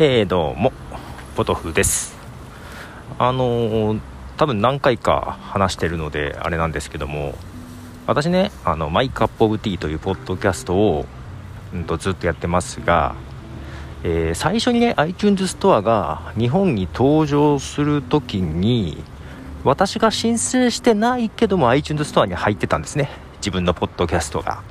[0.00, 0.72] えー、どうも
[1.34, 2.16] ポトフです。
[3.18, 4.00] あのー、
[4.36, 7.34] 多分何回か話してるのであれなんですけども
[8.06, 11.04] 私ねあのマイカップオブティーというポッドキャストを、
[11.74, 13.16] うん、とずっとやってますが、
[14.04, 19.02] えー、最初にね iTunes ストアが日本に登場する時に
[19.64, 23.10] 私が申請してないけども iTunes ストアに入ってたんですね。
[23.38, 24.62] 自分のポッドキャストが。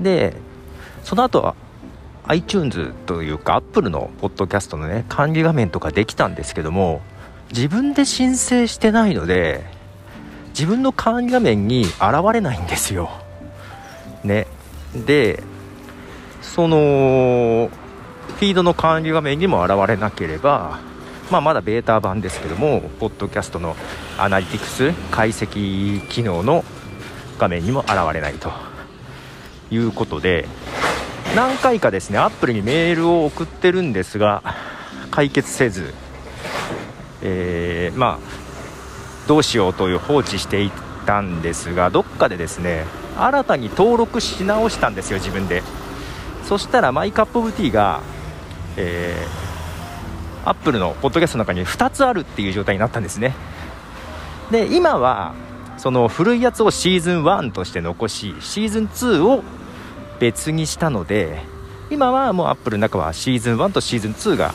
[0.00, 0.34] で
[1.04, 1.54] その後は
[2.28, 7.00] iTunes というか Apple のポッドキャストのね管理画面とかできたんですけども
[7.50, 9.64] 自分で申請してないので
[10.48, 12.00] 自分の管理画面に現
[12.32, 13.10] れないんですよ。
[14.24, 14.46] ね。
[14.94, 15.42] で
[16.40, 17.70] その
[18.38, 20.78] フィードの管理画面にも現れなければ
[21.30, 23.74] まあ、まだベータ版ですけども、ポッドキャストの
[24.16, 26.64] アナリティクス解析機能の
[27.38, 28.52] 画面にも現れないと
[29.70, 30.46] いうことで、
[31.36, 34.42] 何回かですねアップルにメールを送ってるんですが
[35.10, 35.92] 解決せず、
[37.20, 40.70] えー、まあどうしようという放置してい
[41.04, 42.86] たんですがどっかでですね
[43.18, 45.62] 新たに登録し直したんですよ自分で。
[46.44, 48.00] そしたらマイカップオブティーが、
[48.78, 53.34] えー、アップルのポッドキャストの中に2つあるっていう状態になったんですね。
[54.50, 55.34] で今は
[55.76, 59.42] その古いやつをシーズン1として残しシーズン2を
[60.18, 61.42] 別にしたので
[61.90, 64.54] 今はもうアップルの中はシーズン1とシーズン2が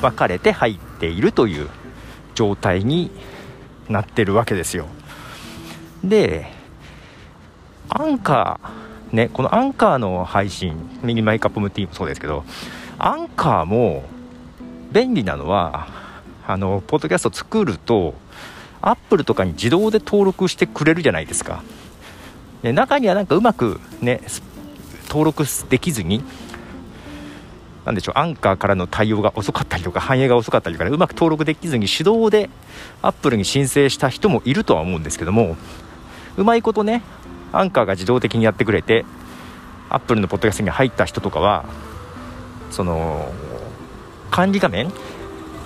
[0.00, 1.68] 分かれて入っているという
[2.34, 3.10] 状態に
[3.88, 4.86] なってるわけですよ。
[6.04, 6.50] で
[7.88, 12.44] アンカーねこのアンカーの配信ミニマイカップムティーもそうですけど
[12.98, 14.04] アンカーも
[14.92, 15.88] 便利なのは
[16.46, 18.14] あのポッドキャスト作ると
[18.80, 21.62] アップルとかに自動で登録してくれるじゃないですか。
[22.62, 24.20] で中にはなんかうまくね
[25.10, 26.22] 登録できずに
[27.84, 32.48] なでしょうアンカーからの対応が遅かったりとか反映が遅かったりとか、うまく登録できずに手動で
[33.02, 35.56] アップルに申請した人もいるとは思うんですけども
[36.36, 37.02] うまいことね
[37.52, 39.04] アンカーが自動的にやってくれて
[39.88, 41.64] アップルのポッドキャストに入った人とかは
[42.70, 43.32] その
[44.30, 44.92] 管理画面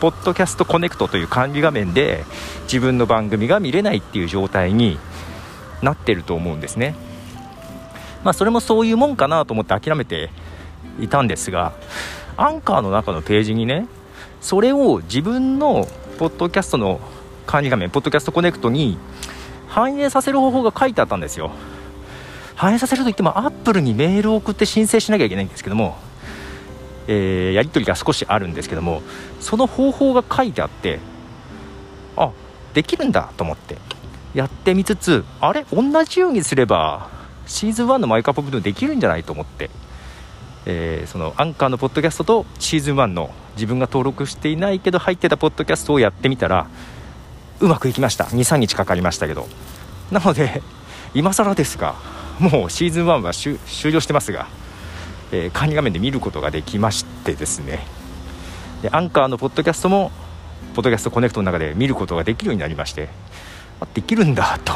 [0.00, 2.24] ポッドキャストコネクトという管理画面で
[2.64, 4.98] 自分の番組が見れないっていう状態に
[5.82, 6.94] なってると思うんですね。
[8.24, 10.30] まあ、それもそういうもんかなと思って諦めて
[11.00, 11.72] いたんですが
[12.36, 13.86] アンカーの中のページにね
[14.40, 15.86] それを自分の
[16.18, 17.00] ポッドキャストの
[17.46, 18.98] 管理画面ポッドキャストコネクトに
[19.68, 21.50] 反映させる方法が書いてあったんですよ。
[22.54, 25.96] 反映させるといってもアップルにメールを送って申請しなきゃいけないんですけども、
[27.06, 29.02] えー、やり取りが少しあるんですけども
[29.40, 30.98] その方法が書いてあって
[32.16, 32.32] あ
[32.72, 33.76] できるんだと思って
[34.32, 37.10] やってみつつあれ同じようにすれば
[37.46, 39.70] シーズン1のマイクアップ部分できるんじゃないと思って、
[40.66, 46.66] えー、そのアンカーのポッドキャストとシーズン1の自分が登録していないけど入ってたポッドキャストをやってみたら
[47.60, 48.24] うまくいきました。
[48.24, 49.48] 23日かかりましたけど。
[50.10, 50.62] なので
[51.14, 51.94] 今更ですが
[52.38, 54.46] もうシーズン1は終了してますが、
[55.32, 57.86] えー、管理画面で見ることができましてですね。
[58.82, 60.10] でアンカーのポッドキャストも
[60.74, 63.08] ポッドキャストコネクトの中で見ることができるようになりまして
[63.94, 64.74] できるんだと。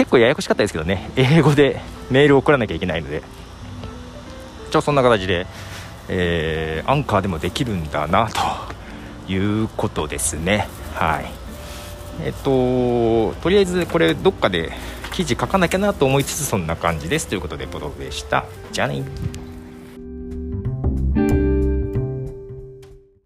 [0.00, 1.10] 結構ややこしかったですけどね。
[1.14, 1.78] 英語で
[2.10, 3.22] メールを送らなきゃいけないので。
[4.70, 5.46] 一応そんな形で、
[6.08, 8.30] えー、アンカーでもできるんだな
[9.26, 10.68] ということですね。
[10.94, 11.26] はい。
[12.24, 14.72] えっととりあえずこれどっかで
[15.12, 17.26] 記事書かなきゃなと思いつつそんな感じです。
[17.26, 18.46] ということでボドでした。
[18.72, 19.02] じゃあね。